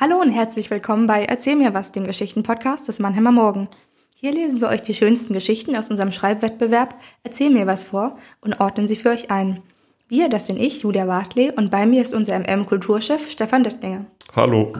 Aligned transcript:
Hallo 0.00 0.20
und 0.20 0.30
herzlich 0.30 0.70
willkommen 0.70 1.08
bei 1.08 1.24
Erzähl 1.24 1.56
mir 1.56 1.74
was, 1.74 1.90
dem 1.90 2.04
Geschichtenpodcast 2.04 2.86
des 2.86 3.00
Mannheimer 3.00 3.32
Morgen. 3.32 3.66
Hier 4.14 4.30
lesen 4.30 4.60
wir 4.60 4.68
euch 4.68 4.80
die 4.80 4.94
schönsten 4.94 5.32
Geschichten 5.32 5.74
aus 5.74 5.90
unserem 5.90 6.12
Schreibwettbewerb 6.12 6.94
Erzähl 7.24 7.50
mir 7.50 7.66
was 7.66 7.82
vor 7.82 8.16
und 8.40 8.60
ordnen 8.60 8.86
sie 8.86 8.94
für 8.94 9.08
euch 9.08 9.32
ein. 9.32 9.60
Wir, 10.06 10.28
das 10.28 10.46
sind 10.46 10.60
ich, 10.60 10.82
Julia 10.82 11.08
Wartley, 11.08 11.50
und 11.50 11.72
bei 11.72 11.84
mir 11.84 12.00
ist 12.00 12.14
unser 12.14 12.38
MM-Kulturchef 12.38 13.28
Stefan 13.28 13.64
Dettlinger. 13.64 14.04
Hallo. 14.36 14.72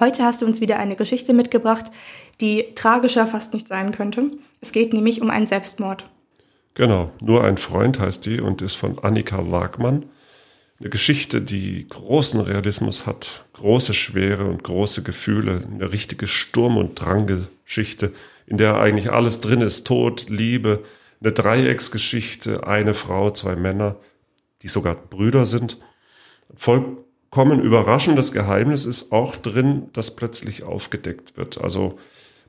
Heute 0.00 0.24
hast 0.24 0.40
du 0.40 0.46
uns 0.46 0.62
wieder 0.62 0.78
eine 0.78 0.96
Geschichte 0.96 1.34
mitgebracht, 1.34 1.84
die 2.40 2.72
tragischer 2.74 3.26
fast 3.26 3.52
nicht 3.52 3.68
sein 3.68 3.92
könnte. 3.92 4.30
Es 4.62 4.72
geht 4.72 4.94
nämlich 4.94 5.20
um 5.20 5.28
einen 5.28 5.44
Selbstmord. 5.44 6.08
Genau, 6.72 7.10
nur 7.20 7.44
ein 7.44 7.58
Freund 7.58 8.00
heißt 8.00 8.24
die 8.24 8.40
und 8.40 8.62
ist 8.62 8.76
von 8.76 8.98
Annika 8.98 9.50
Wagmann. 9.50 10.06
Eine 10.78 10.90
Geschichte, 10.90 11.40
die 11.40 11.88
großen 11.88 12.38
Realismus 12.40 13.06
hat, 13.06 13.46
große 13.54 13.94
Schwere 13.94 14.44
und 14.44 14.62
große 14.62 15.02
Gefühle, 15.02 15.66
eine 15.72 15.90
richtige 15.90 16.26
Sturm- 16.26 16.76
und 16.76 16.96
Dranggeschichte, 16.96 18.12
in 18.46 18.58
der 18.58 18.78
eigentlich 18.78 19.10
alles 19.10 19.40
drin 19.40 19.62
ist, 19.62 19.86
Tod, 19.86 20.28
Liebe, 20.28 20.84
eine 21.20 21.32
Dreiecksgeschichte, 21.32 22.66
eine 22.66 22.92
Frau, 22.92 23.30
zwei 23.30 23.56
Männer, 23.56 23.96
die 24.62 24.68
sogar 24.68 24.96
Brüder 24.96 25.46
sind. 25.46 25.78
Vollkommen 26.54 27.60
überraschendes 27.60 28.32
Geheimnis 28.32 28.84
ist 28.84 29.12
auch 29.12 29.34
drin, 29.36 29.88
das 29.94 30.14
plötzlich 30.14 30.62
aufgedeckt 30.62 31.38
wird. 31.38 31.58
Also 31.58 31.98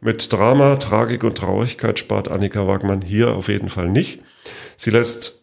mit 0.02 0.32
Drama, 0.34 0.76
Tragik 0.76 1.24
und 1.24 1.38
Traurigkeit 1.38 1.98
spart 1.98 2.28
Annika 2.28 2.68
Wagmann 2.68 3.02
hier 3.02 3.34
auf 3.34 3.48
jeden 3.48 3.70
Fall 3.70 3.90
nicht. 3.90 4.22
Sie 4.76 4.92
lässt 4.92 5.37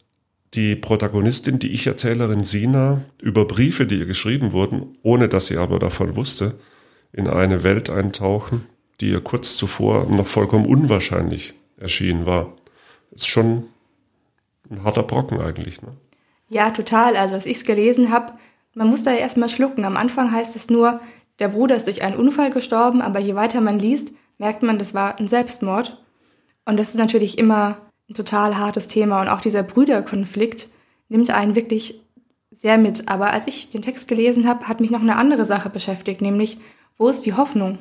die 0.55 0.77
Protagonistin, 0.77 1.59
die 1.59 1.73
Ich-Erzählerin 1.73 2.45
Sina, 2.45 3.03
über 3.21 3.45
Briefe, 3.45 3.87
die 3.87 3.99
ihr 3.99 4.07
geschrieben 4.07 4.53
wurden, 4.53 4.97
ohne 5.03 5.29
dass 5.29 5.47
sie 5.47 5.57
aber 5.57 5.79
davon 5.79 6.17
wusste, 6.17 6.55
in 7.13 7.29
eine 7.29 7.63
Welt 7.63 7.91
eintauchen, 7.91 8.67
die 9.01 9.11
ihr 9.11 9.21
kurz 9.21 9.57
zuvor 9.57 10.07
noch 10.07 10.27
vollkommen 10.27 10.67
unwahrscheinlich 10.67 11.55
erschienen 11.79 12.27
war. 12.27 12.55
Ist 13.11 13.29
schon 13.29 13.65
ein 14.71 14.83
harter 14.83 15.03
Brocken 15.03 15.41
eigentlich. 15.41 15.83
Ne? 15.83 15.89
Ja, 16.49 16.71
total. 16.71 17.17
Also 17.17 17.35
als 17.35 17.47
ich 17.47 17.59
es 17.59 17.65
gelesen 17.65 18.11
habe, 18.11 18.33
man 18.75 18.89
muss 18.89 19.05
da 19.05 19.13
ja 19.13 19.19
erstmal 19.19 19.49
schlucken. 19.49 19.85
Am 19.85 19.97
Anfang 19.97 20.33
heißt 20.33 20.57
es 20.57 20.71
nur, 20.71 21.01
der 21.39 21.49
Bruder 21.49 21.77
ist 21.77 21.87
durch 21.87 22.03
einen 22.03 22.17
Unfall 22.17 22.51
gestorben, 22.51 23.03
aber 23.03 23.19
je 23.19 23.35
weiter 23.35 23.61
man 23.61 23.79
liest, 23.79 24.13
merkt 24.39 24.63
man, 24.63 24.79
das 24.79 24.95
war 24.95 25.19
ein 25.19 25.29
Selbstmord. 25.29 26.03
Und 26.65 26.77
das 26.79 26.91
ist 26.91 26.99
natürlich 26.99 27.39
immer 27.39 27.79
ein 28.09 28.15
total 28.15 28.59
hartes 28.59 28.89
Thema 28.89 29.21
und 29.21 29.29
auch 29.29 29.41
dieser 29.41 29.63
Brüderkonflikt 29.63 30.69
nimmt 31.09 31.31
einen 31.31 31.57
wirklich 31.57 32.01
sehr 32.51 32.79
mit. 32.79 33.09
Aber 33.09 33.33
als 33.33 33.47
ich 33.47 33.71
den 33.71 33.83
Text 33.83 34.09
gelesen 34.09 34.47
habe, 34.47 34.69
hat 34.69 34.81
mich 34.81 34.91
noch 34.91 35.01
eine 35.01 35.17
andere 35.17 35.45
Sache 35.45 35.71
beschäftigt, 35.71 36.21
nämlich 36.21 36.59
wo 36.97 37.09
ist 37.09 37.27
die 37.27 37.35
Hoffnung? 37.35 37.79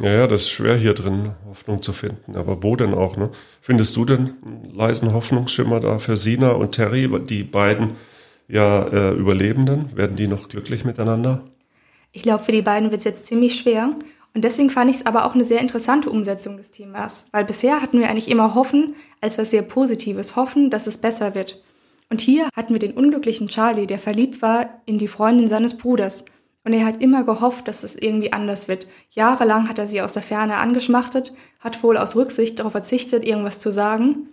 Ja, 0.00 0.10
ja, 0.10 0.26
das 0.26 0.42
ist 0.42 0.50
schwer 0.50 0.76
hier 0.76 0.94
drin, 0.94 1.34
Hoffnung 1.46 1.82
zu 1.82 1.92
finden. 1.92 2.34
Aber 2.34 2.62
wo 2.62 2.74
denn 2.74 2.94
auch? 2.94 3.16
Ne? 3.16 3.30
Findest 3.60 3.96
du 3.96 4.04
denn 4.04 4.34
einen 4.44 4.74
leisen 4.74 5.12
Hoffnungsschimmer 5.12 5.78
da 5.78 5.98
für 5.98 6.16
Sina 6.16 6.52
und 6.52 6.72
Terry, 6.72 7.08
die 7.24 7.44
beiden 7.44 7.92
ja 8.48 8.86
äh, 8.86 9.12
Überlebenden? 9.12 9.94
Werden 9.94 10.16
die 10.16 10.26
noch 10.26 10.48
glücklich 10.48 10.84
miteinander? 10.84 11.44
Ich 12.12 12.22
glaube, 12.22 12.42
für 12.42 12.52
die 12.52 12.62
beiden 12.62 12.90
wird 12.90 13.00
es 13.00 13.04
jetzt 13.04 13.26
ziemlich 13.26 13.56
schwer. 13.56 13.94
Und 14.34 14.44
deswegen 14.44 14.70
fand 14.70 14.90
ich 14.90 14.98
es 14.98 15.06
aber 15.06 15.24
auch 15.24 15.34
eine 15.34 15.44
sehr 15.44 15.60
interessante 15.60 16.08
Umsetzung 16.08 16.56
des 16.56 16.70
Themas, 16.70 17.26
weil 17.32 17.44
bisher 17.44 17.82
hatten 17.82 17.98
wir 17.98 18.08
eigentlich 18.08 18.30
immer 18.30 18.54
Hoffen 18.54 18.94
als 19.20 19.38
was 19.38 19.50
sehr 19.50 19.62
Positives, 19.62 20.36
hoffen, 20.36 20.70
dass 20.70 20.86
es 20.86 20.98
besser 20.98 21.34
wird. 21.34 21.62
Und 22.10 22.20
hier 22.20 22.48
hatten 22.54 22.72
wir 22.72 22.78
den 22.78 22.92
unglücklichen 22.92 23.48
Charlie, 23.48 23.86
der 23.86 23.98
verliebt 23.98 24.40
war 24.42 24.82
in 24.86 24.98
die 24.98 25.08
Freundin 25.08 25.48
seines 25.48 25.76
Bruders. 25.76 26.24
Und 26.64 26.74
er 26.74 26.84
hat 26.84 27.00
immer 27.00 27.24
gehofft, 27.24 27.66
dass 27.68 27.82
es 27.82 27.96
irgendwie 27.96 28.32
anders 28.32 28.68
wird. 28.68 28.86
Jahrelang 29.10 29.68
hat 29.68 29.78
er 29.78 29.86
sie 29.86 30.02
aus 30.02 30.12
der 30.12 30.22
Ferne 30.22 30.56
angeschmachtet, 30.56 31.34
hat 31.58 31.82
wohl 31.82 31.96
aus 31.96 32.16
Rücksicht 32.16 32.58
darauf 32.58 32.72
verzichtet, 32.72 33.24
irgendwas 33.24 33.58
zu 33.58 33.72
sagen. 33.72 34.28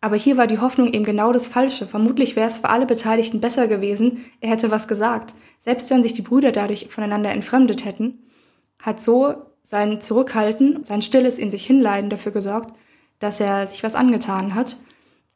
Aber 0.00 0.16
hier 0.16 0.36
war 0.36 0.46
die 0.46 0.58
Hoffnung 0.58 0.92
eben 0.92 1.04
genau 1.04 1.32
das 1.32 1.46
Falsche. 1.46 1.86
Vermutlich 1.86 2.34
wäre 2.34 2.46
es 2.46 2.58
für 2.58 2.70
alle 2.70 2.86
Beteiligten 2.86 3.40
besser 3.40 3.68
gewesen, 3.68 4.24
er 4.40 4.50
hätte 4.50 4.70
was 4.70 4.88
gesagt, 4.88 5.34
selbst 5.58 5.90
wenn 5.90 6.02
sich 6.02 6.14
die 6.14 6.22
Brüder 6.22 6.52
dadurch 6.52 6.88
voneinander 6.90 7.30
entfremdet 7.30 7.84
hätten 7.84 8.18
hat 8.78 9.00
so 9.00 9.34
sein 9.62 10.00
Zurückhalten, 10.00 10.84
sein 10.84 11.02
stilles 11.02 11.38
in 11.38 11.50
sich 11.50 11.66
hinleiden 11.66 12.10
dafür 12.10 12.32
gesorgt, 12.32 12.74
dass 13.18 13.40
er 13.40 13.66
sich 13.66 13.82
was 13.82 13.94
angetan 13.94 14.54
hat. 14.54 14.78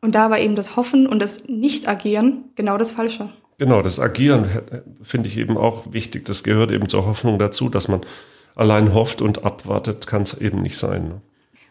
Und 0.00 0.14
da 0.14 0.30
war 0.30 0.38
eben 0.38 0.56
das 0.56 0.76
Hoffen 0.76 1.06
und 1.06 1.18
das 1.18 1.48
Nicht-Agieren 1.48 2.44
genau 2.54 2.78
das 2.78 2.90
Falsche. 2.90 3.30
Genau, 3.58 3.82
das 3.82 4.00
Agieren 4.00 4.46
finde 5.02 5.28
ich 5.28 5.36
eben 5.36 5.58
auch 5.58 5.92
wichtig. 5.92 6.24
Das 6.24 6.42
gehört 6.42 6.70
eben 6.70 6.88
zur 6.88 7.06
Hoffnung 7.06 7.38
dazu, 7.38 7.68
dass 7.68 7.88
man 7.88 8.00
allein 8.54 8.94
hofft 8.94 9.20
und 9.20 9.44
abwartet, 9.44 10.06
kann 10.06 10.22
es 10.22 10.34
eben 10.34 10.62
nicht 10.62 10.78
sein. 10.78 11.08
Ne? 11.08 11.20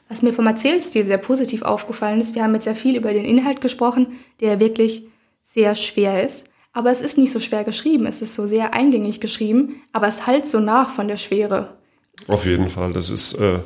Was 0.09 0.21
mir 0.21 0.33
vom 0.33 0.47
Erzählstil 0.47 1.05
sehr 1.05 1.17
positiv 1.17 1.61
aufgefallen 1.61 2.19
ist, 2.19 2.35
wir 2.35 2.43
haben 2.43 2.53
jetzt 2.55 2.63
sehr 2.65 2.75
viel 2.75 2.95
über 2.95 3.13
den 3.13 3.25
Inhalt 3.25 3.61
gesprochen, 3.61 4.19
der 4.41 4.59
wirklich 4.59 5.07
sehr 5.43 5.75
schwer 5.75 6.23
ist. 6.23 6.48
Aber 6.79 6.91
es 6.91 7.01
ist 7.01 7.17
nicht 7.17 7.33
so 7.33 7.41
schwer 7.41 7.65
geschrieben, 7.65 8.05
es 8.05 8.21
ist 8.21 8.35
so 8.35 8.45
sehr 8.45 8.73
eingängig 8.73 9.19
geschrieben, 9.19 9.81
aber 9.91 10.07
es 10.07 10.27
halt 10.27 10.47
so 10.47 10.61
nach 10.61 10.91
von 10.91 11.09
der 11.09 11.17
Schwere. 11.17 11.73
Auf 12.29 12.45
jeden 12.45 12.69
Fall, 12.69 12.93
das 12.93 13.09
ist, 13.09 13.33
äh, 13.33 13.59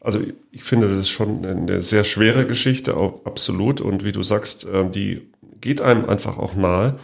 also 0.00 0.18
ich 0.50 0.64
finde 0.64 0.88
das 0.88 0.96
ist 0.96 1.10
schon 1.10 1.46
eine 1.46 1.80
sehr 1.80 2.02
schwere 2.02 2.44
Geschichte, 2.44 2.96
auch 2.96 3.24
absolut. 3.24 3.80
Und 3.80 4.02
wie 4.02 4.10
du 4.10 4.24
sagst, 4.24 4.64
äh, 4.64 4.90
die 4.90 5.30
geht 5.60 5.80
einem 5.80 6.06
einfach 6.06 6.38
auch 6.38 6.56
nahe. 6.56 6.96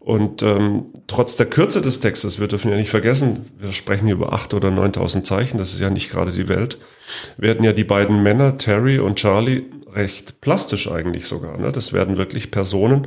Und 0.00 0.42
ähm, 0.42 0.86
trotz 1.06 1.36
der 1.36 1.46
Kürze 1.46 1.80
des 1.80 2.00
Textes, 2.00 2.40
wir 2.40 2.48
dürfen 2.48 2.68
ja 2.68 2.76
nicht 2.76 2.90
vergessen, 2.90 3.50
wir 3.56 3.70
sprechen 3.70 4.06
hier 4.06 4.16
über 4.16 4.32
acht 4.32 4.52
oder 4.52 4.72
neuntausend 4.72 5.28
Zeichen, 5.28 5.58
das 5.58 5.74
ist 5.74 5.80
ja 5.80 5.90
nicht 5.90 6.10
gerade 6.10 6.32
die 6.32 6.48
Welt, 6.48 6.80
werden 7.36 7.64
ja 7.64 7.72
die 7.72 7.84
beiden 7.84 8.20
Männer, 8.24 8.58
Terry 8.58 8.98
und 8.98 9.14
Charlie, 9.14 9.62
recht 9.92 10.40
plastisch 10.40 10.90
eigentlich 10.90 11.26
sogar. 11.26 11.56
Ne? 11.56 11.70
Das 11.70 11.92
werden 11.92 12.16
wirklich 12.16 12.50
Personen, 12.50 13.06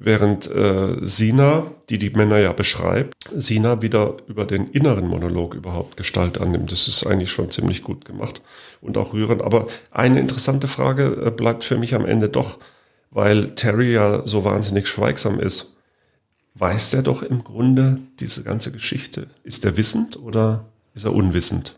Während 0.00 0.48
äh, 0.48 0.94
Sina, 1.00 1.66
die 1.90 1.98
die 1.98 2.10
Männer 2.10 2.38
ja 2.38 2.52
beschreibt, 2.52 3.14
Sina 3.34 3.82
wieder 3.82 4.16
über 4.28 4.44
den 4.44 4.68
inneren 4.68 5.08
Monolog 5.08 5.56
überhaupt 5.56 5.96
Gestalt 5.96 6.40
annimmt. 6.40 6.70
Das 6.70 6.86
ist 6.86 7.04
eigentlich 7.04 7.32
schon 7.32 7.50
ziemlich 7.50 7.82
gut 7.82 8.04
gemacht 8.04 8.40
und 8.80 8.96
auch 8.96 9.12
rührend. 9.12 9.42
Aber 9.42 9.66
eine 9.90 10.20
interessante 10.20 10.68
Frage 10.68 11.24
äh, 11.26 11.30
bleibt 11.32 11.64
für 11.64 11.76
mich 11.76 11.96
am 11.96 12.06
Ende 12.06 12.28
doch, 12.28 12.60
weil 13.10 13.56
Terry 13.56 13.92
ja 13.92 14.24
so 14.24 14.44
wahnsinnig 14.44 14.86
schweigsam 14.86 15.40
ist. 15.40 15.74
Weiß 16.54 16.90
der 16.90 17.02
doch 17.02 17.24
im 17.24 17.42
Grunde 17.42 17.98
diese 18.20 18.44
ganze 18.44 18.70
Geschichte? 18.70 19.26
Ist 19.42 19.64
er 19.64 19.76
wissend 19.76 20.16
oder 20.16 20.66
ist 20.94 21.06
er 21.06 21.12
unwissend? 21.12 21.76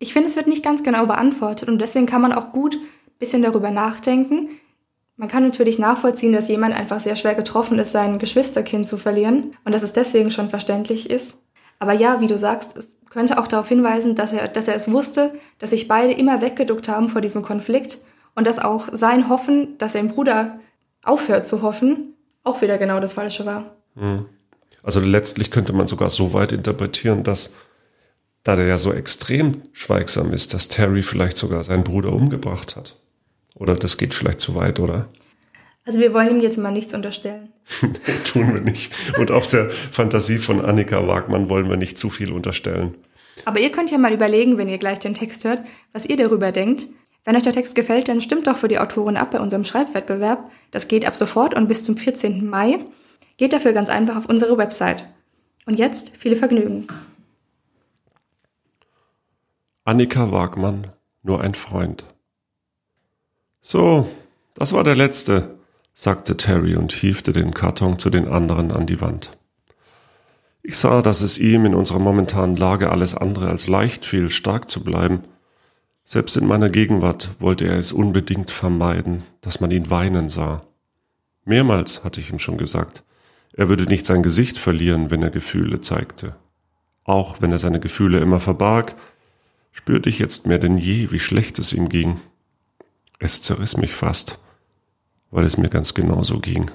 Ich 0.00 0.12
finde, 0.12 0.28
es 0.28 0.36
wird 0.36 0.48
nicht 0.48 0.62
ganz 0.62 0.82
genau 0.82 1.06
beantwortet 1.06 1.70
und 1.70 1.80
deswegen 1.80 2.06
kann 2.06 2.20
man 2.20 2.34
auch 2.34 2.52
gut 2.52 2.74
ein 2.74 3.18
bisschen 3.18 3.42
darüber 3.42 3.70
nachdenken, 3.70 4.50
man 5.18 5.28
kann 5.28 5.42
natürlich 5.42 5.80
nachvollziehen, 5.80 6.32
dass 6.32 6.46
jemand 6.46 6.74
einfach 6.74 7.00
sehr 7.00 7.16
schwer 7.16 7.34
getroffen 7.34 7.78
ist, 7.80 7.90
sein 7.90 8.20
Geschwisterkind 8.20 8.86
zu 8.86 8.96
verlieren 8.96 9.56
und 9.64 9.74
dass 9.74 9.82
es 9.82 9.92
deswegen 9.92 10.30
schon 10.30 10.48
verständlich 10.48 11.10
ist. 11.10 11.38
Aber 11.80 11.92
ja, 11.92 12.20
wie 12.20 12.28
du 12.28 12.38
sagst, 12.38 12.76
es 12.76 12.96
könnte 13.10 13.38
auch 13.38 13.48
darauf 13.48 13.68
hinweisen, 13.68 14.14
dass 14.14 14.32
er, 14.32 14.46
dass 14.46 14.68
er 14.68 14.76
es 14.76 14.90
wusste, 14.90 15.34
dass 15.58 15.70
sich 15.70 15.88
beide 15.88 16.12
immer 16.12 16.40
weggeduckt 16.40 16.88
haben 16.88 17.08
vor 17.08 17.20
diesem 17.20 17.42
Konflikt 17.42 17.98
und 18.36 18.46
dass 18.46 18.60
auch 18.60 18.88
sein 18.92 19.28
Hoffen, 19.28 19.76
dass 19.78 19.94
sein 19.94 20.08
Bruder 20.08 20.60
aufhört 21.02 21.46
zu 21.46 21.62
hoffen, 21.62 22.14
auch 22.44 22.62
wieder 22.62 22.78
genau 22.78 23.00
das 23.00 23.14
Falsche 23.14 23.44
war. 23.44 23.76
Hm. 23.96 24.26
Also 24.84 25.00
letztlich 25.00 25.50
könnte 25.50 25.72
man 25.72 25.88
sogar 25.88 26.10
so 26.10 26.32
weit 26.32 26.52
interpretieren, 26.52 27.24
dass 27.24 27.54
da 28.44 28.54
der 28.54 28.66
ja 28.66 28.78
so 28.78 28.92
extrem 28.92 29.62
schweigsam 29.72 30.32
ist, 30.32 30.54
dass 30.54 30.68
Terry 30.68 31.02
vielleicht 31.02 31.36
sogar 31.36 31.64
seinen 31.64 31.82
Bruder 31.82 32.12
umgebracht 32.12 32.76
hat. 32.76 32.96
Oder 33.54 33.74
das 33.74 33.96
geht 33.96 34.14
vielleicht 34.14 34.40
zu 34.40 34.54
weit, 34.54 34.80
oder? 34.80 35.08
Also 35.84 36.00
wir 36.00 36.12
wollen 36.12 36.36
ihm 36.36 36.40
jetzt 36.40 36.58
mal 36.58 36.70
nichts 36.70 36.92
unterstellen. 36.92 37.48
Tun 38.24 38.54
wir 38.54 38.60
nicht. 38.60 38.92
Und 39.18 39.30
auch 39.30 39.46
der 39.46 39.70
Fantasie 39.70 40.36
von 40.36 40.64
Annika 40.64 41.06
Wagmann 41.06 41.48
wollen 41.48 41.70
wir 41.70 41.76
nicht 41.78 41.96
zu 41.96 42.10
viel 42.10 42.30
unterstellen. 42.30 42.94
Aber 43.46 43.60
ihr 43.60 43.72
könnt 43.72 43.90
ja 43.90 43.98
mal 43.98 44.12
überlegen, 44.12 44.58
wenn 44.58 44.68
ihr 44.68 44.78
gleich 44.78 44.98
den 44.98 45.14
Text 45.14 45.44
hört, 45.44 45.64
was 45.92 46.04
ihr 46.04 46.16
darüber 46.16 46.52
denkt. 46.52 46.88
Wenn 47.24 47.36
euch 47.36 47.42
der 47.42 47.52
Text 47.52 47.74
gefällt, 47.74 48.08
dann 48.08 48.20
stimmt 48.20 48.46
doch 48.46 48.58
für 48.58 48.68
die 48.68 48.78
Autorin 48.78 49.16
ab 49.16 49.30
bei 49.30 49.40
unserem 49.40 49.64
Schreibwettbewerb. 49.64 50.50
Das 50.70 50.88
geht 50.88 51.06
ab 51.06 51.14
sofort 51.14 51.54
und 51.54 51.68
bis 51.68 51.84
zum 51.84 51.96
14. 51.96 52.48
Mai. 52.48 52.80
Geht 53.38 53.52
dafür 53.52 53.72
ganz 53.72 53.88
einfach 53.88 54.16
auf 54.16 54.26
unsere 54.26 54.58
Website. 54.58 55.04
Und 55.64 55.78
jetzt 55.78 56.16
viel 56.16 56.36
Vergnügen. 56.36 56.86
Annika 59.84 60.30
Wagmann, 60.30 60.88
nur 61.22 61.40
ein 61.40 61.54
Freund. 61.54 62.04
So, 63.60 64.08
das 64.54 64.72
war 64.72 64.84
der 64.84 64.96
letzte, 64.96 65.58
sagte 65.94 66.36
Terry 66.36 66.76
und 66.76 66.92
hiefte 66.92 67.32
den 67.32 67.52
Karton 67.52 67.98
zu 67.98 68.10
den 68.10 68.28
anderen 68.28 68.70
an 68.70 68.86
die 68.86 69.00
Wand. 69.00 69.30
Ich 70.62 70.76
sah, 70.76 71.02
dass 71.02 71.22
es 71.22 71.38
ihm 71.38 71.64
in 71.64 71.74
unserer 71.74 71.98
momentanen 71.98 72.56
Lage 72.56 72.90
alles 72.90 73.14
andere 73.14 73.48
als 73.48 73.68
leicht 73.68 74.04
fiel, 74.04 74.30
stark 74.30 74.70
zu 74.70 74.84
bleiben. 74.84 75.22
Selbst 76.04 76.36
in 76.36 76.46
meiner 76.46 76.68
Gegenwart 76.68 77.30
wollte 77.38 77.66
er 77.66 77.78
es 77.78 77.92
unbedingt 77.92 78.50
vermeiden, 78.50 79.22
dass 79.40 79.60
man 79.60 79.70
ihn 79.70 79.90
weinen 79.90 80.28
sah. 80.28 80.62
Mehrmals 81.44 82.04
hatte 82.04 82.20
ich 82.20 82.30
ihm 82.30 82.38
schon 82.38 82.58
gesagt, 82.58 83.02
er 83.54 83.68
würde 83.68 83.84
nicht 83.84 84.06
sein 84.06 84.22
Gesicht 84.22 84.58
verlieren, 84.58 85.10
wenn 85.10 85.22
er 85.22 85.30
Gefühle 85.30 85.80
zeigte. 85.80 86.36
Auch 87.04 87.40
wenn 87.40 87.52
er 87.52 87.58
seine 87.58 87.80
Gefühle 87.80 88.20
immer 88.20 88.38
verbarg, 88.38 88.94
spürte 89.72 90.10
ich 90.10 90.18
jetzt 90.18 90.46
mehr 90.46 90.58
denn 90.58 90.76
je, 90.76 91.10
wie 91.10 91.18
schlecht 91.18 91.58
es 91.58 91.72
ihm 91.72 91.88
ging. 91.88 92.20
Es 93.18 93.42
zerriss 93.42 93.76
mich 93.76 93.92
fast, 93.92 94.38
weil 95.30 95.44
es 95.44 95.58
mir 95.58 95.68
ganz 95.68 95.94
genauso 95.94 96.38
ging. 96.38 96.70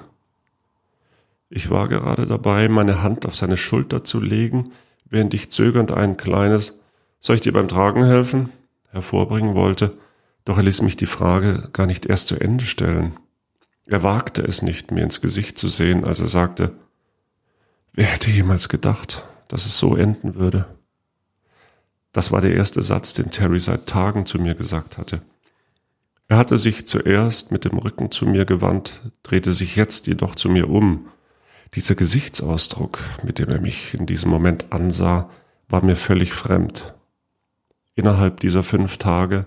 Ich 1.48 1.70
war 1.70 1.88
gerade 1.88 2.26
dabei, 2.26 2.68
meine 2.68 3.02
Hand 3.02 3.26
auf 3.26 3.36
seine 3.36 3.56
Schulter 3.56 4.04
zu 4.04 4.20
legen, 4.20 4.72
während 5.04 5.34
ich 5.34 5.50
zögernd 5.50 5.90
ein 5.90 6.16
kleines 6.16 6.78
Soll 7.20 7.36
ich 7.36 7.42
dir 7.42 7.52
beim 7.52 7.68
Tragen 7.68 8.04
helfen? 8.04 8.50
hervorbringen 8.90 9.54
wollte, 9.54 9.96
doch 10.44 10.56
er 10.56 10.62
ließ 10.62 10.82
mich 10.82 10.96
die 10.96 11.06
Frage 11.06 11.68
gar 11.72 11.86
nicht 11.86 12.06
erst 12.06 12.28
zu 12.28 12.38
Ende 12.38 12.64
stellen. 12.64 13.16
Er 13.86 14.02
wagte 14.02 14.42
es 14.42 14.62
nicht, 14.62 14.90
mir 14.90 15.02
ins 15.02 15.20
Gesicht 15.20 15.58
zu 15.58 15.68
sehen, 15.68 16.04
als 16.04 16.20
er 16.20 16.28
sagte, 16.28 16.72
wer 17.92 18.06
hätte 18.06 18.30
jemals 18.30 18.68
gedacht, 18.68 19.24
dass 19.48 19.66
es 19.66 19.78
so 19.78 19.96
enden 19.96 20.34
würde? 20.36 20.66
Das 22.12 22.30
war 22.30 22.40
der 22.40 22.54
erste 22.54 22.82
Satz, 22.82 23.14
den 23.14 23.30
Terry 23.30 23.58
seit 23.58 23.86
Tagen 23.86 24.26
zu 24.26 24.38
mir 24.38 24.54
gesagt 24.54 24.98
hatte. 24.98 25.22
Er 26.34 26.38
hatte 26.38 26.58
sich 26.58 26.84
zuerst 26.84 27.52
mit 27.52 27.64
dem 27.64 27.78
Rücken 27.78 28.10
zu 28.10 28.26
mir 28.26 28.44
gewandt, 28.44 29.02
drehte 29.22 29.52
sich 29.52 29.76
jetzt 29.76 30.08
jedoch 30.08 30.34
zu 30.34 30.48
mir 30.48 30.68
um. 30.68 31.06
Dieser 31.74 31.94
Gesichtsausdruck, 31.94 32.98
mit 33.22 33.38
dem 33.38 33.50
er 33.50 33.60
mich 33.60 33.94
in 33.94 34.04
diesem 34.04 34.32
Moment 34.32 34.72
ansah, 34.72 35.30
war 35.68 35.84
mir 35.84 35.94
völlig 35.94 36.32
fremd. 36.32 36.96
Innerhalb 37.94 38.40
dieser 38.40 38.64
fünf 38.64 38.96
Tage 38.96 39.46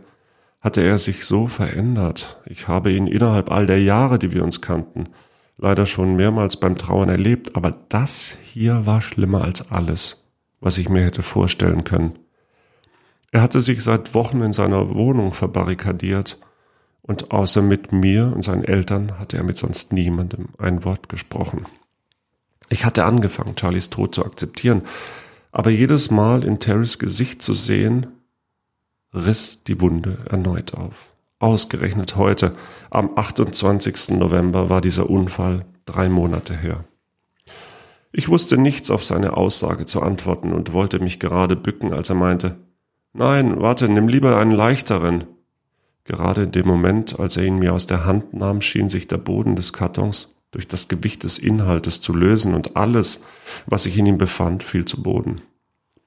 hatte 0.62 0.82
er 0.82 0.98
sich 0.98 1.26
so 1.26 1.48
verändert. 1.48 2.40
Ich 2.46 2.70
habe 2.70 2.94
ihn 2.94 3.08
innerhalb 3.08 3.52
all 3.52 3.66
der 3.66 3.84
Jahre, 3.84 4.18
die 4.18 4.32
wir 4.32 4.46
uns 4.46 4.62
kannten, 4.62 5.10
leider 5.58 5.88
schon 5.88 6.16
mehrmals 6.16 6.56
beim 6.56 6.78
Trauern 6.78 7.10
erlebt, 7.10 7.58
aber 7.58 7.72
das 7.90 8.38
hier 8.44 8.86
war 8.86 9.02
schlimmer 9.02 9.44
als 9.44 9.74
alles, 9.74 10.24
was 10.62 10.78
ich 10.78 10.88
mir 10.88 11.04
hätte 11.04 11.22
vorstellen 11.22 11.84
können. 11.84 12.18
Er 13.34 13.42
hatte 13.42 13.60
sich 13.60 13.84
seit 13.84 14.14
Wochen 14.14 14.42
in 14.42 14.54
seiner 14.54 14.96
Wohnung 14.96 15.34
verbarrikadiert, 15.34 16.40
und 17.08 17.32
außer 17.32 17.62
mit 17.62 17.92
mir 17.92 18.32
und 18.36 18.44
seinen 18.44 18.64
Eltern 18.64 19.18
hatte 19.18 19.38
er 19.38 19.44
mit 19.44 19.58
sonst 19.58 19.94
niemandem 19.94 20.50
ein 20.58 20.84
Wort 20.84 21.10
gesprochen. 21.10 21.66
Ich 22.70 22.86
hatte 22.86 23.06
angefangen, 23.06 23.56
Charlies 23.58 23.90
Tod 23.90 24.14
zu 24.14 24.26
akzeptieren, 24.26 24.82
aber 25.52 25.70
jedes 25.70 26.12
Mal 26.12 26.44
in 26.44 26.60
Terrys 26.60 27.00
Gesicht 27.00 27.42
zu 27.42 27.54
sehen, 27.54 28.08
riss 29.14 29.64
die 29.64 29.80
Wunde 29.80 30.20
erneut 30.30 30.74
auf. 30.74 31.14
Ausgerechnet 31.40 32.16
heute, 32.16 32.54
am 32.90 33.12
28. 33.16 34.10
November, 34.10 34.70
war 34.70 34.82
dieser 34.82 35.10
Unfall 35.10 35.66
drei 35.86 36.10
Monate 36.10 36.56
her. 36.56 36.84
Ich 38.12 38.28
wusste 38.28 38.58
nichts 38.58 38.92
auf 38.92 39.04
seine 39.04 39.38
Aussage 39.38 39.86
zu 39.86 40.02
antworten 40.02 40.52
und 40.52 40.74
wollte 40.74 41.00
mich 41.00 41.20
gerade 41.20 41.56
bücken, 41.56 41.94
als 41.94 42.10
er 42.10 42.16
meinte, 42.16 42.58
Nein, 43.14 43.62
warte, 43.62 43.88
nimm 43.90 44.08
lieber 44.08 44.38
einen 44.38 44.52
leichteren. 44.52 45.26
Gerade 46.08 46.44
in 46.44 46.52
dem 46.54 46.66
Moment, 46.66 47.20
als 47.20 47.36
er 47.36 47.44
ihn 47.44 47.60
mir 47.60 47.74
aus 47.74 47.86
der 47.86 48.06
Hand 48.06 48.34
nahm, 48.34 48.62
schien 48.62 48.88
sich 48.88 49.08
der 49.08 49.18
Boden 49.18 49.58
des 49.58 49.74
Kartons 49.74 50.38
durch 50.52 50.66
das 50.66 50.88
Gewicht 50.88 51.24
des 51.24 51.38
Inhaltes 51.38 52.00
zu 52.00 52.14
lösen 52.14 52.54
und 52.54 52.78
alles, 52.78 53.24
was 53.66 53.84
sich 53.84 53.98
in 53.98 54.06
ihm 54.06 54.18
befand, 54.18 54.64
fiel 54.64 54.86
zu 54.86 55.04
Boden. 55.04 55.42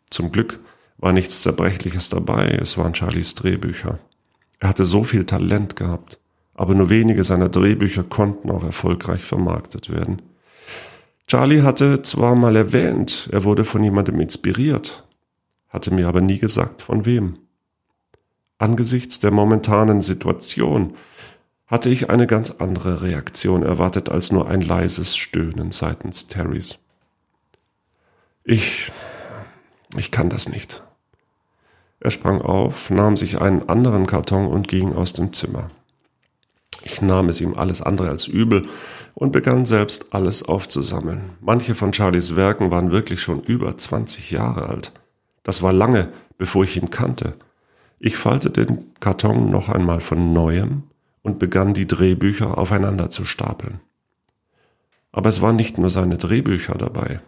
Zum 0.09 0.33
Glück 0.33 0.59
war 0.97 1.13
nichts 1.13 1.43
Zerbrechliches 1.43 2.09
dabei, 2.09 2.49
es 2.49 2.79
waren 2.79 2.95
Charlies 2.95 3.35
Drehbücher. 3.35 3.99
Er 4.59 4.71
hatte 4.71 4.87
so 4.87 5.05
viel 5.05 5.25
Talent 5.25 5.77
gehabt, 5.77 6.19
aber 6.55 6.75
nur 6.75 6.89
wenige 6.89 7.23
seiner 7.23 7.51
Drehbücher 7.51 8.03
konnten 8.03 8.51
auch 8.51 8.65
erfolgreich 8.65 9.23
vermarktet 9.23 9.91
werden. 9.91 10.23
Charlie 11.27 11.61
hatte 11.61 12.01
zwar 12.01 12.35
mal 12.37 12.57
erwähnt, 12.57 13.29
er 13.33 13.45
wurde 13.45 13.67
von 13.67 13.85
jemandem 13.85 14.19
inspiriert, 14.19 15.07
hatte 15.69 15.93
mir 15.93 16.09
aber 16.09 16.23
nie 16.23 16.39
gesagt, 16.39 16.81
von 16.81 17.05
wem. 17.05 17.37
Angesichts 18.61 19.19
der 19.19 19.33
momentanen 19.33 20.01
Situation 20.01 20.95
hatte 21.67 21.89
ich 21.89 22.11
eine 22.11 22.27
ganz 22.27 22.51
andere 22.53 23.03
Reaktion 23.03 23.63
erwartet 23.63 24.09
als 24.09 24.31
nur 24.31 24.49
ein 24.49 24.61
leises 24.61 25.17
Stöhnen 25.17 25.73
seitens 25.73 26.29
Terrys. 26.29 26.79
Ich, 28.45 28.93
ich 29.97 30.11
kann 30.11 30.31
das 30.31 30.49
nicht, 30.49 30.83
er 32.01 32.11
sprang 32.11 32.41
auf, 32.41 32.89
nahm 32.89 33.19
sich 33.19 33.41
einen 33.41 33.69
anderen 33.69 34.07
Karton 34.07 34.47
und 34.47 34.69
ging 34.69 34.95
aus 34.95 35.13
dem 35.13 35.35
Zimmer. 35.35 35.69
Ich 36.83 37.03
nahm 37.03 37.29
es 37.29 37.43
ihm 37.43 37.55
alles 37.55 37.83
andere 37.83 38.09
als 38.09 38.27
übel 38.27 38.69
und 39.13 39.33
begann 39.33 39.67
selbst 39.67 40.15
alles 40.15 40.43
aufzusammeln. 40.43 41.33
Manche 41.41 41.75
von 41.75 41.93
Charlies 41.93 42.37
Werken 42.37 42.71
waren 42.71 42.91
wirklich 42.91 43.21
schon 43.21 43.43
über 43.43 43.77
20 43.77 44.31
Jahre 44.31 44.67
alt. 44.67 44.93
Das 45.43 45.63
war 45.63 45.75
lange, 45.75 46.11
bevor 46.39 46.65
ich 46.65 46.79
ihn 46.79 46.89
kannte. 46.89 47.35
Ich 48.03 48.17
faltete 48.17 48.65
den 48.65 48.95
Karton 48.99 49.51
noch 49.51 49.69
einmal 49.69 50.01
von 50.01 50.33
neuem 50.33 50.85
und 51.23 51.39
begann 51.39 51.75
die 51.75 51.87
Drehbücher 51.87 52.57
aufeinander 52.57 53.11
zu 53.11 53.27
stapeln. 53.27 53.81
Aber 55.13 55.29
es 55.29 55.43
waren 55.43 55.57
nicht 55.57 55.77
nur 55.77 55.91
seine 55.91 56.17
Drehbücher 56.17 56.79
dabei. 56.79 57.21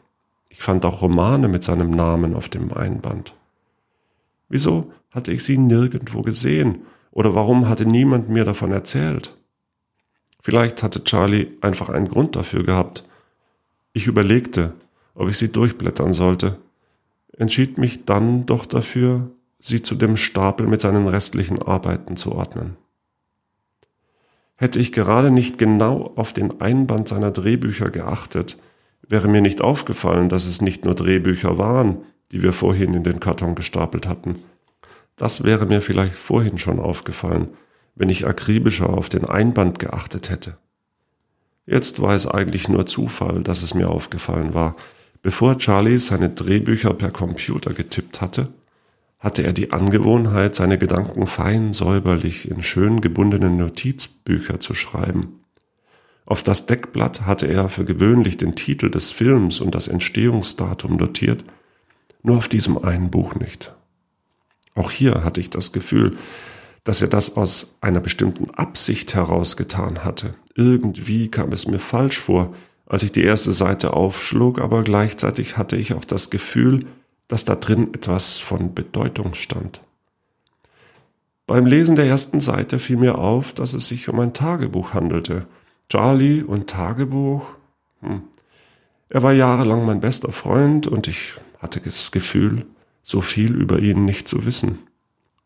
Ich 0.49 0.63
fand 0.63 0.87
auch 0.87 1.03
Romane 1.03 1.49
mit 1.49 1.63
seinem 1.63 1.91
Namen 1.91 2.35
auf 2.35 2.49
dem 2.49 2.73
Einband. 2.73 3.35
Wieso 4.49 4.91
hatte 5.11 5.31
ich 5.31 5.45
sie 5.45 5.59
nirgendwo 5.59 6.23
gesehen? 6.23 6.87
Oder 7.11 7.35
warum 7.35 7.69
hatte 7.69 7.85
niemand 7.85 8.31
mir 8.31 8.47
davon 8.47 8.73
erzählt? 8.73 9.37
Vielleicht 10.41 10.83
hatte 10.83 11.05
Charlie 11.05 11.49
einfach 11.61 11.91
einen 11.91 12.09
Grund 12.09 12.35
dafür 12.35 12.65
gehabt. 12.65 13.05
Ich 13.93 14.07
überlegte, 14.07 14.73
ob 15.15 15.29
ich 15.29 15.37
sie 15.37 15.53
durchblättern 15.53 16.15
sollte, 16.15 16.57
entschied 17.37 17.77
mich 17.77 18.07
dann 18.07 18.47
doch 18.47 18.65
dafür, 18.65 19.31
sie 19.63 19.81
zu 19.81 19.95
dem 19.95 20.17
Stapel 20.17 20.67
mit 20.67 20.81
seinen 20.81 21.07
restlichen 21.07 21.63
Arbeiten 21.63 22.17
zu 22.17 22.33
ordnen. 22.33 22.77
Hätte 24.57 24.81
ich 24.81 24.93
gerade 24.93 25.31
nicht 25.31 25.57
genau 25.57 26.13
auf 26.17 26.33
den 26.33 26.61
Einband 26.61 27.09
seiner 27.09 27.31
Drehbücher 27.31 27.91
geachtet, 27.91 28.59
wäre 29.07 29.29
mir 29.29 29.41
nicht 29.41 29.61
aufgefallen, 29.61 30.29
dass 30.29 30.47
es 30.47 30.61
nicht 30.61 30.85
nur 30.85 30.95
Drehbücher 30.95 31.59
waren, 31.59 31.99
die 32.33 32.43
wir 32.43 32.53
vorhin 32.53 32.93
in 32.93 33.05
den 33.05 33.21
Karton 33.21 33.55
gestapelt 33.55 34.09
hatten. 34.09 34.41
Das 35.17 35.45
wäre 35.45 35.67
mir 35.67 35.81
vielleicht 35.81 36.15
vorhin 36.15 36.59
schon 36.59 36.81
aufgefallen, 36.81 37.49
wenn 37.95 38.09
ich 38.09 38.27
akribischer 38.27 38.91
auf 38.91 39.09
den 39.09 39.25
Einband 39.25 39.79
geachtet 39.79 40.29
hätte. 40.29 40.57
Jetzt 41.67 42.03
war 42.03 42.15
es 42.15 42.27
eigentlich 42.27 42.69
nur 42.69 42.87
Zufall, 42.87 43.43
dass 43.45 43.63
es 43.63 43.75
mir 43.75 43.91
aufgefallen 43.91 44.55
war. 44.55 44.75
Bevor 45.23 45.59
Charlie 45.59 45.99
seine 45.99 46.31
Drehbücher 46.31 46.95
per 46.95 47.13
Computer 47.13 47.73
getippt 47.73 48.21
hatte, 48.21 48.49
hatte 49.23 49.45
er 49.45 49.53
die 49.53 49.71
Angewohnheit, 49.71 50.57
seine 50.57 50.79
Gedanken 50.79 51.29
fein 51.29 51.73
säuberlich 51.73 52.51
in 52.51 52.63
schön 52.63 53.01
gebundenen 53.01 53.57
Notizbücher 53.57 54.59
zu 54.59 54.75
schreiben. 54.75 55.41
Auf 56.27 56.43
das 56.43 56.67
Deckblatt 56.67 57.23
hatte 57.23 57.47
er 57.47 57.69
für 57.69 57.85
gewöhnlich 57.85 58.37
den 58.37 58.57
Titel 58.57 58.91
des 58.91 59.13
Films 59.13 59.61
und 59.61 59.77
das 59.77 59.87
Entstehungsdatum 59.87 60.97
notiert 60.97 61.45
nur 62.25 62.39
auf 62.39 62.49
diesem 62.49 62.79
einen 62.79 63.11
Buch 63.11 63.35
nicht. 63.37 63.75
Auch 64.75 64.91
hier 64.91 65.25
hatte 65.25 65.41
ich 65.41 65.51
das 65.51 65.73
Gefühl, 65.73 66.17
dass 66.85 67.01
er 67.01 67.09
das 67.09 67.37
aus 67.37 67.77
einer 67.81 68.01
bestimmten 68.01 68.51
Absicht 68.51 69.15
herausgetan 69.15 70.05
hatte. 70.05 70.35
Irgendwie 70.57 71.29
kam 71.29 71.53
es 71.53 71.69
mir 71.69 71.79
falsch 71.79 72.21
vor, 72.21 72.55
als 72.87 73.03
ich 73.03 73.13
die 73.13 73.23
erste 73.23 73.53
Seite 73.53 73.93
aufschlug, 73.93 74.61
aber 74.61 74.83
gleichzeitig 74.83 75.57
hatte 75.57 75.77
ich 75.77 75.95
auch 75.95 76.05
das 76.05 76.31
Gefühl, 76.31 76.87
dass 77.33 77.47
da 77.47 77.55
drin 77.57 77.95
etwas 77.95 78.41
von 78.41 78.75
Bedeutung 78.75 79.33
stand. 79.33 79.81
Beim 81.47 81.65
Lesen 81.65 81.97
der 81.97 82.05
ersten 82.05 82.41
Seite 82.41 82.79
fiel 82.79 82.99
mir 82.99 83.17
auf, 83.17 83.55
dass 83.55 83.73
es 83.73 83.89
sich 83.89 84.11
um 84.11 84.21
ein 84.21 84.35
Tagebuch 84.35 84.93
handelte. 84.93 85.47
Charlie 85.89 86.43
und 86.43 86.69
Tagebuch. 86.69 87.55
Hm. 88.03 88.25
Er 89.09 89.23
war 89.23 89.33
jahrelang 89.33 89.87
mein 89.87 90.01
bester 90.01 90.31
Freund 90.31 90.87
und 90.87 91.09
ich 91.09 91.33
hatte 91.59 91.81
das 91.81 92.13
Gefühl, 92.13 92.67
so 93.03 93.23
viel 93.23 93.55
über 93.55 93.79
ihn 93.79 94.05
nicht 94.05 94.29
zu 94.29 94.45
wissen. 94.45 94.81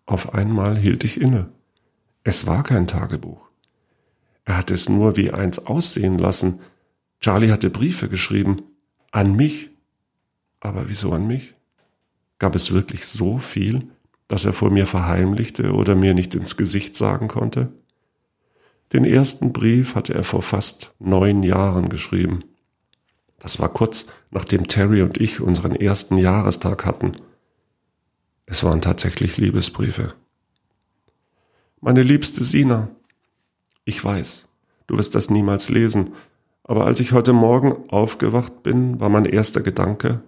Auf 0.07 0.35
einmal 0.35 0.76
hielt 0.76 1.05
ich 1.05 1.21
inne. 1.21 1.50
Es 2.25 2.49
war 2.49 2.64
kein 2.64 2.88
Tagebuch. 2.88 3.47
Er 4.45 4.57
hatte 4.57 4.75
es 4.75 4.88
nur 4.88 5.16
wie 5.16 5.31
eins 5.31 5.61
aussehen 5.61 6.19
lassen. 6.19 6.59
Charlie 7.21 7.52
hatte 7.52 7.71
Briefe 7.71 8.09
geschrieben. 8.09 8.64
An 9.12 9.37
mich. 9.37 9.71
Aber 10.59 10.88
wieso 10.88 11.12
an 11.12 11.28
mich? 11.28 11.55
Gab 12.38 12.55
es 12.55 12.73
wirklich 12.73 13.07
so 13.07 13.38
viel, 13.38 13.88
dass 14.28 14.45
er 14.45 14.52
vor 14.52 14.71
mir 14.71 14.87
verheimlichte 14.87 15.73
oder 15.73 15.95
mir 15.95 16.14
nicht 16.14 16.35
ins 16.35 16.57
Gesicht 16.57 16.97
sagen 16.97 17.28
konnte? 17.28 17.73
Den 18.93 19.05
ersten 19.05 19.52
Brief 19.52 19.95
hatte 19.95 20.14
er 20.14 20.25
vor 20.25 20.43
fast 20.43 20.93
neun 20.99 21.43
Jahren 21.43 21.88
geschrieben. 21.88 22.45
Das 23.38 23.59
war 23.59 23.69
kurz 23.69 24.07
nachdem 24.31 24.66
Terry 24.69 25.02
und 25.02 25.21
ich 25.21 25.40
unseren 25.40 25.75
ersten 25.75 26.19
Jahrestag 26.19 26.85
hatten. 26.85 27.12
Es 28.47 28.62
waren 28.64 28.81
tatsächlich 28.81 29.38
Liebesbriefe. 29.38 30.14
Meine 31.81 32.02
liebste 32.02 32.43
Sina, 32.43 32.88
ich 33.85 34.02
weiß, 34.05 34.49
du 34.87 34.99
wirst 34.99 35.14
das 35.14 35.31
niemals 35.31 35.69
lesen, 35.69 36.14
aber 36.64 36.87
als 36.87 37.00
ich 37.00 37.12
heute 37.12 37.33
Morgen 37.33 37.88
aufgewacht 37.90 38.62
bin, 38.62 38.99
war 38.99 39.09
mein 39.09 39.25
erster 39.25 39.61
Gedanke, 39.61 40.23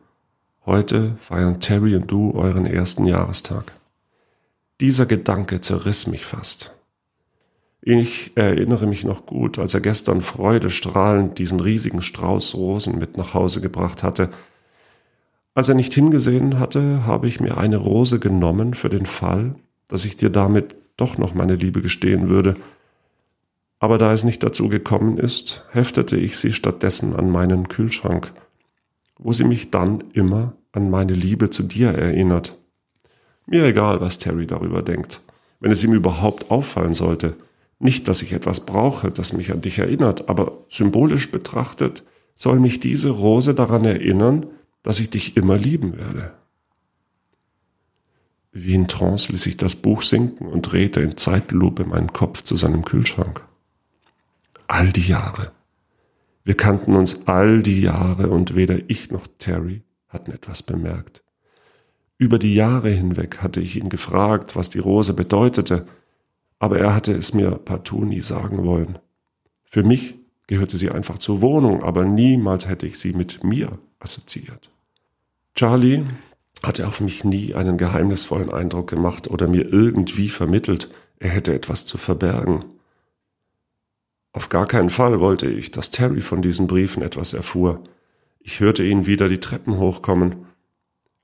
Heute 0.68 1.16
feiern 1.22 1.60
Terry 1.60 1.96
und 1.96 2.10
du 2.10 2.32
euren 2.32 2.66
ersten 2.66 3.06
Jahrestag. 3.06 3.72
Dieser 4.82 5.06
Gedanke 5.06 5.62
zerriss 5.62 6.06
mich 6.06 6.26
fast. 6.26 6.74
Ich 7.80 8.32
erinnere 8.34 8.86
mich 8.86 9.02
noch 9.02 9.24
gut, 9.24 9.58
als 9.58 9.72
er 9.72 9.80
gestern 9.80 10.20
freudestrahlend 10.20 11.38
diesen 11.38 11.60
riesigen 11.60 12.02
Strauß 12.02 12.54
Rosen 12.54 12.98
mit 12.98 13.16
nach 13.16 13.32
Hause 13.32 13.62
gebracht 13.62 14.02
hatte. 14.02 14.28
Als 15.54 15.70
er 15.70 15.74
nicht 15.74 15.94
hingesehen 15.94 16.58
hatte, 16.58 17.06
habe 17.06 17.28
ich 17.28 17.40
mir 17.40 17.56
eine 17.56 17.78
Rose 17.78 18.18
genommen 18.18 18.74
für 18.74 18.90
den 18.90 19.06
Fall, 19.06 19.54
dass 19.88 20.04
ich 20.04 20.16
dir 20.16 20.28
damit 20.28 20.76
doch 20.98 21.16
noch 21.16 21.32
meine 21.32 21.54
Liebe 21.54 21.80
gestehen 21.80 22.28
würde. 22.28 22.56
Aber 23.78 23.96
da 23.96 24.12
es 24.12 24.22
nicht 24.22 24.42
dazu 24.42 24.68
gekommen 24.68 25.16
ist, 25.16 25.64
heftete 25.70 26.18
ich 26.18 26.36
sie 26.36 26.52
stattdessen 26.52 27.16
an 27.16 27.30
meinen 27.30 27.68
Kühlschrank, 27.68 28.34
wo 29.16 29.32
sie 29.32 29.44
mich 29.44 29.70
dann 29.70 30.04
immer 30.12 30.52
an 30.72 30.90
meine 30.90 31.14
Liebe 31.14 31.50
zu 31.50 31.62
dir 31.62 31.90
erinnert. 31.90 32.58
Mir 33.46 33.64
egal, 33.64 34.00
was 34.00 34.18
Terry 34.18 34.46
darüber 34.46 34.82
denkt, 34.82 35.22
wenn 35.60 35.70
es 35.70 35.82
ihm 35.82 35.94
überhaupt 35.94 36.50
auffallen 36.50 36.94
sollte. 36.94 37.36
Nicht, 37.78 38.08
dass 38.08 38.22
ich 38.22 38.32
etwas 38.32 38.66
brauche, 38.66 39.10
das 39.10 39.32
mich 39.32 39.52
an 39.52 39.60
dich 39.60 39.78
erinnert, 39.78 40.28
aber 40.28 40.64
symbolisch 40.68 41.30
betrachtet 41.30 42.04
soll 42.34 42.60
mich 42.60 42.80
diese 42.80 43.10
Rose 43.10 43.54
daran 43.54 43.84
erinnern, 43.84 44.46
dass 44.82 45.00
ich 45.00 45.10
dich 45.10 45.36
immer 45.36 45.56
lieben 45.56 45.96
werde. 45.96 46.32
Wie 48.52 48.74
in 48.74 48.88
Trance 48.88 49.32
ließ 49.32 49.46
ich 49.46 49.56
das 49.56 49.76
Buch 49.76 50.02
sinken 50.02 50.46
und 50.46 50.62
drehte 50.62 51.00
in 51.00 51.16
Zeitlupe 51.16 51.84
meinen 51.84 52.12
Kopf 52.12 52.42
zu 52.42 52.56
seinem 52.56 52.84
Kühlschrank. 52.84 53.42
All 54.66 54.92
die 54.92 55.06
Jahre. 55.06 55.52
Wir 56.44 56.56
kannten 56.56 56.94
uns 56.94 57.26
all 57.26 57.62
die 57.62 57.80
Jahre 57.80 58.30
und 58.30 58.56
weder 58.56 58.78
ich 58.88 59.10
noch 59.10 59.26
Terry 59.38 59.82
hatten 60.08 60.32
etwas 60.32 60.62
bemerkt. 60.62 61.22
Über 62.16 62.38
die 62.38 62.54
Jahre 62.54 62.90
hinweg 62.90 63.38
hatte 63.42 63.60
ich 63.60 63.76
ihn 63.76 63.88
gefragt, 63.88 64.56
was 64.56 64.70
die 64.70 64.80
Rose 64.80 65.14
bedeutete, 65.14 65.86
aber 66.58 66.78
er 66.78 66.94
hatte 66.94 67.12
es 67.12 67.32
mir 67.32 67.52
partout 67.52 68.04
nie 68.04 68.20
sagen 68.20 68.64
wollen. 68.64 68.98
Für 69.64 69.84
mich 69.84 70.18
gehörte 70.48 70.76
sie 70.76 70.90
einfach 70.90 71.18
zur 71.18 71.40
Wohnung, 71.40 71.84
aber 71.84 72.04
niemals 72.04 72.66
hätte 72.66 72.86
ich 72.86 72.98
sie 72.98 73.12
mit 73.12 73.44
mir 73.44 73.78
assoziiert. 74.00 74.70
Charlie 75.54 76.04
hatte 76.62 76.88
auf 76.88 77.00
mich 77.00 77.22
nie 77.22 77.54
einen 77.54 77.78
geheimnisvollen 77.78 78.52
Eindruck 78.52 78.88
gemacht 78.88 79.28
oder 79.28 79.46
mir 79.46 79.72
irgendwie 79.72 80.28
vermittelt, 80.28 80.90
er 81.20 81.30
hätte 81.30 81.54
etwas 81.54 81.86
zu 81.86 81.98
verbergen. 81.98 82.64
Auf 84.32 84.48
gar 84.48 84.66
keinen 84.66 84.90
Fall 84.90 85.20
wollte 85.20 85.48
ich, 85.48 85.70
dass 85.70 85.90
Terry 85.90 86.20
von 86.20 86.42
diesen 86.42 86.66
Briefen 86.66 87.02
etwas 87.02 87.32
erfuhr. 87.32 87.82
Ich 88.40 88.60
hörte 88.60 88.84
ihn 88.84 89.06
wieder 89.06 89.28
die 89.28 89.40
Treppen 89.40 89.78
hochkommen. 89.78 90.46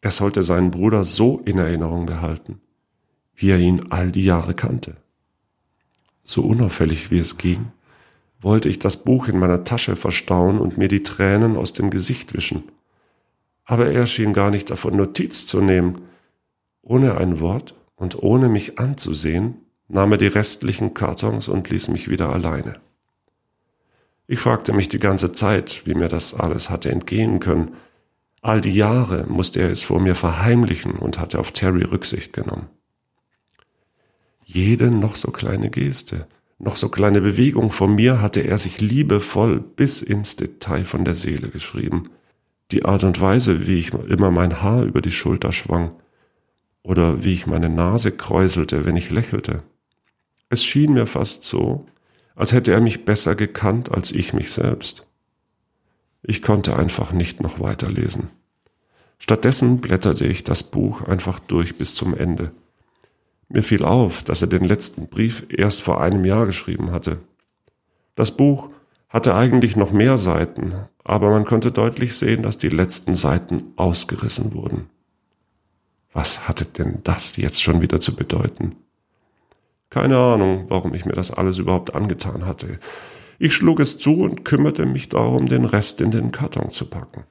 Er 0.00 0.11
sollte 0.11 0.42
seinen 0.42 0.71
Bruder 0.71 1.04
so 1.04 1.40
in 1.44 1.59
Erinnerung 1.59 2.06
behalten, 2.06 2.61
wie 3.35 3.50
er 3.50 3.59
ihn 3.59 3.87
all 3.90 4.12
die 4.12 4.25
Jahre 4.25 4.54
kannte. 4.54 4.97
So 6.25 6.42
unauffällig 6.42 7.11
wie 7.11 7.18
es 7.18 7.38
ging, 7.38 7.73
wollte 8.40 8.68
ich 8.68 8.78
das 8.78 9.04
Buch 9.04 9.28
in 9.28 9.38
meiner 9.38 9.64
Tasche 9.64 9.97
verstauen 9.97 10.59
und 10.59 10.76
mir 10.76 10.88
die 10.88 11.02
Tränen 11.02 11.56
aus 11.56 11.73
dem 11.73 11.90
Gesicht 11.90 12.35
wischen. 12.35 12.64
Aber 13.64 13.88
er 13.88 14.06
schien 14.06 14.33
gar 14.33 14.50
nicht 14.50 14.71
davon 14.71 14.97
Notiz 14.97 15.47
zu 15.47 15.61
nehmen. 15.61 16.02
Ohne 16.83 17.16
ein 17.16 17.40
Wort 17.40 17.75
und 17.97 18.23
ohne 18.23 18.49
mich 18.50 18.78
anzusehen, 18.78 19.56
nahm 19.88 20.12
er 20.12 20.18
die 20.18 20.26
restlichen 20.26 20.92
Kartons 20.92 21.49
und 21.49 21.71
ließ 21.71 21.88
mich 21.88 22.09
wieder 22.09 22.30
alleine. 22.30 22.80
Ich 24.26 24.38
fragte 24.38 24.73
mich 24.73 24.88
die 24.88 24.99
ganze 24.99 25.33
Zeit, 25.33 25.83
wie 25.85 25.95
mir 25.95 26.09
das 26.09 26.35
alles 26.35 26.71
hatte 26.71 26.90
entgehen 26.90 27.40
können. 27.40 27.75
All 28.40 28.61
die 28.61 28.75
Jahre 28.75 29.26
musste 29.28 29.61
er 29.61 29.71
es 29.71 29.83
vor 29.83 30.00
mir 30.00 30.14
verheimlichen 30.14 30.93
und 30.93 31.19
hatte 31.19 31.38
auf 31.38 31.52
Terry 31.52 31.85
Rücksicht 31.85 32.33
genommen. 32.33 32.69
Jede 34.45 34.90
noch 34.90 35.16
so 35.16 35.31
kleine 35.31 35.71
Geste, 35.71 36.26
noch 36.59 36.76
so 36.76 36.88
kleine 36.88 37.21
Bewegung 37.21 37.73
von 37.73 37.95
mir 37.95 38.21
hatte 38.21 38.40
er 38.40 38.59
sich 38.59 38.81
liebevoll 38.81 39.61
bis 39.61 40.02
ins 40.02 40.37
Detail 40.37 40.85
von 40.85 41.04
der 41.04 41.14
Seele 41.14 41.49
geschrieben. 41.49 42.04
Die 42.71 42.85
Art 42.85 43.04
und 43.04 43.21
Weise, 43.21 43.66
wie 43.66 43.78
ich 43.78 43.93
immer 43.93 44.31
mein 44.31 44.62
Haar 44.62 44.85
über 44.85 45.02
die 45.02 45.11
Schulter 45.11 45.52
schwang 45.52 45.93
oder 46.83 47.25
wie 47.25 47.35
ich 47.35 47.47
meine 47.47 47.69
Nase 47.69 48.12
kräuselte, 48.12 48.85
wenn 48.85 48.97
ich 48.97 49.11
lächelte. 49.11 49.62
Es 50.49 50.64
schien 50.64 50.93
mir 50.93 51.07
fast 51.07 51.45
so, 51.45 51.87
als 52.35 52.53
hätte 52.53 52.73
er 52.73 52.81
mich 52.81 53.05
besser 53.05 53.35
gekannt 53.35 53.91
als 53.91 54.12
ich 54.12 54.33
mich 54.33 54.53
selbst. 54.53 55.07
Ich 56.23 56.43
konnte 56.43 56.76
einfach 56.76 57.12
nicht 57.12 57.41
noch 57.41 57.61
weiterlesen. 57.61 58.29
Stattdessen 59.19 59.81
blätterte 59.81 60.26
ich 60.26 60.45
das 60.45 60.62
Buch 60.62 61.03
einfach 61.03 61.38
durch 61.38 61.76
bis 61.76 61.95
zum 61.95 62.14
Ende. 62.14 62.53
Mir 63.49 63.62
fiel 63.62 63.85
auf, 63.85 64.23
dass 64.23 64.43
er 64.43 64.49
den 64.49 64.64
letzten 64.64 65.09
Brief 65.09 65.47
erst 65.49 65.83
vor 65.83 66.00
einem 66.00 66.25
Jahr 66.25 66.47
geschrieben 66.47 66.93
hatte. 66.93 67.19
Das 68.14 68.37
Buch 68.37 68.71
hatte 69.09 69.35
eigentlich 69.35 69.76
noch 69.76 69.93
mehr 69.93 70.19
Seiten, 70.19 70.75
aber 71.05 71.31
man 71.31 71.45
konnte 71.45 71.71
deutlich 71.71 72.17
sehen, 72.17 72.43
dass 72.43 72.59
die 72.59 72.69
letzten 72.69 73.14
Seiten 73.14 73.62
ausgerissen 73.76 74.55
wurden. 74.55 74.91
Was 76.12 76.49
hatte 76.49 76.64
denn 76.64 77.00
das 77.05 77.37
jetzt 77.37 77.62
schon 77.62 77.81
wieder 77.81 78.00
zu 78.00 78.14
bedeuten? 78.14 78.76
Keine 79.94 80.18
Ahnung, 80.18 80.66
warum 80.70 80.92
ich 80.92 81.06
mir 81.06 81.12
das 81.12 81.30
alles 81.30 81.58
überhaupt 81.58 81.94
angetan 81.94 82.46
hatte. 82.46 82.80
Ich 83.38 83.54
schlug 83.54 83.78
es 83.78 83.96
zu 83.96 84.22
und 84.22 84.44
kümmerte 84.44 84.86
mich 84.86 85.08
darum, 85.08 85.46
den 85.46 85.64
Rest 85.64 86.00
in 86.00 86.10
den 86.10 86.32
Karton 86.32 86.70
zu 86.70 86.86
packen. 86.86 87.22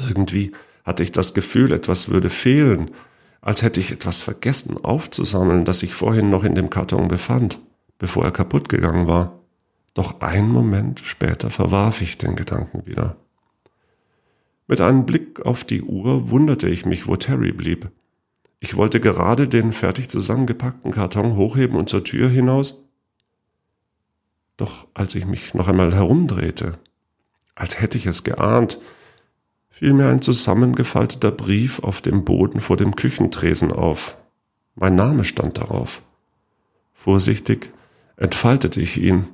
Irgendwie 0.00 0.52
hatte 0.82 1.02
ich 1.02 1.12
das 1.12 1.34
Gefühl, 1.34 1.72
etwas 1.72 2.08
würde 2.08 2.30
fehlen, 2.30 2.90
als 3.42 3.60
hätte 3.60 3.80
ich 3.80 3.92
etwas 3.92 4.22
vergessen 4.22 4.82
aufzusammeln, 4.82 5.66
das 5.66 5.80
sich 5.80 5.92
vorhin 5.92 6.30
noch 6.30 6.42
in 6.42 6.54
dem 6.54 6.70
Karton 6.70 7.08
befand, 7.08 7.58
bevor 7.98 8.24
er 8.24 8.32
kaputt 8.32 8.70
gegangen 8.70 9.06
war. 9.06 9.38
Doch 9.92 10.22
einen 10.22 10.48
Moment 10.48 11.02
später 11.04 11.50
verwarf 11.50 12.00
ich 12.00 12.16
den 12.16 12.34
Gedanken 12.34 12.86
wieder. 12.86 13.16
Mit 14.68 14.80
einem 14.80 15.04
Blick 15.04 15.44
auf 15.44 15.64
die 15.64 15.82
Uhr 15.82 16.30
wunderte 16.30 16.70
ich 16.70 16.86
mich, 16.86 17.06
wo 17.06 17.16
Terry 17.16 17.52
blieb. 17.52 17.90
Ich 18.64 18.76
wollte 18.76 19.00
gerade 19.00 19.48
den 19.48 19.72
fertig 19.72 20.08
zusammengepackten 20.08 20.92
Karton 20.92 21.34
hochheben 21.34 21.76
und 21.76 21.88
zur 21.88 22.04
Tür 22.04 22.28
hinaus. 22.28 22.88
Doch 24.56 24.86
als 24.94 25.16
ich 25.16 25.26
mich 25.26 25.52
noch 25.52 25.66
einmal 25.66 25.92
herumdrehte, 25.92 26.78
als 27.56 27.80
hätte 27.80 27.98
ich 27.98 28.06
es 28.06 28.22
geahnt, 28.22 28.78
fiel 29.68 29.94
mir 29.94 30.06
ein 30.06 30.22
zusammengefalteter 30.22 31.32
Brief 31.32 31.80
auf 31.80 32.00
dem 32.02 32.24
Boden 32.24 32.60
vor 32.60 32.76
dem 32.76 32.94
Küchentresen 32.94 33.72
auf. 33.72 34.16
Mein 34.76 34.94
Name 34.94 35.24
stand 35.24 35.58
darauf. 35.58 36.00
Vorsichtig 36.94 37.72
entfaltete 38.16 38.80
ich 38.80 38.96
ihn. 38.96 39.26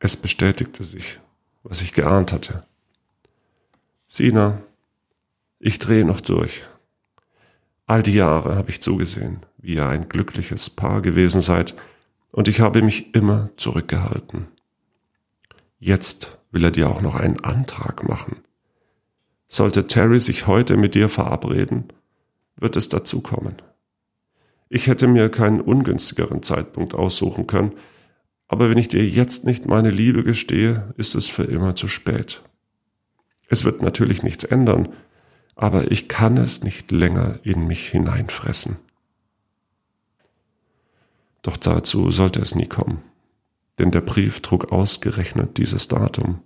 Es 0.00 0.18
bestätigte 0.18 0.84
sich, 0.84 1.18
was 1.62 1.80
ich 1.80 1.94
geahnt 1.94 2.34
hatte. 2.34 2.66
Sina, 4.06 4.60
ich 5.58 5.78
drehe 5.78 6.04
noch 6.04 6.20
durch. 6.20 6.66
All 7.88 8.02
die 8.02 8.12
Jahre 8.12 8.54
habe 8.54 8.68
ich 8.68 8.82
zugesehen, 8.82 9.46
wie 9.56 9.76
ihr 9.76 9.86
ein 9.86 10.10
glückliches 10.10 10.68
Paar 10.68 11.00
gewesen 11.00 11.40
seid, 11.40 11.74
und 12.30 12.46
ich 12.46 12.60
habe 12.60 12.82
mich 12.82 13.14
immer 13.14 13.48
zurückgehalten. 13.56 14.46
Jetzt 15.78 16.38
will 16.50 16.64
er 16.64 16.70
dir 16.70 16.90
auch 16.90 17.00
noch 17.00 17.14
einen 17.14 17.40
Antrag 17.40 18.06
machen. 18.06 18.42
Sollte 19.48 19.86
Terry 19.86 20.20
sich 20.20 20.46
heute 20.46 20.76
mit 20.76 20.94
dir 20.94 21.08
verabreden, 21.08 21.84
wird 22.56 22.76
es 22.76 22.90
dazu 22.90 23.22
kommen. 23.22 23.56
Ich 24.68 24.86
hätte 24.86 25.06
mir 25.06 25.30
keinen 25.30 25.62
ungünstigeren 25.62 26.42
Zeitpunkt 26.42 26.94
aussuchen 26.94 27.46
können, 27.46 27.72
aber 28.48 28.68
wenn 28.68 28.76
ich 28.76 28.88
dir 28.88 29.08
jetzt 29.08 29.44
nicht 29.44 29.66
meine 29.66 29.90
Liebe 29.90 30.24
gestehe, 30.24 30.92
ist 30.98 31.14
es 31.14 31.26
für 31.26 31.44
immer 31.44 31.74
zu 31.74 31.88
spät. 31.88 32.42
Es 33.48 33.64
wird 33.64 33.80
natürlich 33.80 34.22
nichts 34.22 34.44
ändern, 34.44 34.90
aber 35.58 35.90
ich 35.90 36.08
kann 36.08 36.36
es 36.36 36.62
nicht 36.62 36.92
länger 36.92 37.40
in 37.42 37.66
mich 37.66 37.88
hineinfressen. 37.88 38.76
Doch 41.42 41.56
dazu 41.56 42.12
sollte 42.12 42.40
es 42.40 42.54
nie 42.54 42.68
kommen, 42.68 43.02
denn 43.78 43.90
der 43.90 44.00
Brief 44.00 44.40
trug 44.40 44.70
ausgerechnet 44.70 45.58
dieses 45.58 45.88
Datum, 45.88 46.42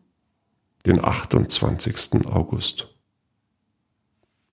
den 0.86 1.04
28. 1.04 2.26
August. 2.26 2.91